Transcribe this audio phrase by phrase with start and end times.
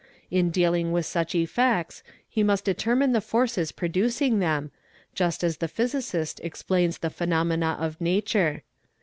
[0.31, 4.71] In dealing with such effects he must determine the forces producing them,
[5.13, 8.63] 224 THE EXPERT just as the physicist explains the phenomena of nature.